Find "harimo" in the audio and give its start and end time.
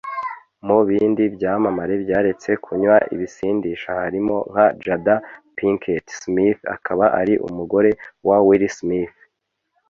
4.01-4.35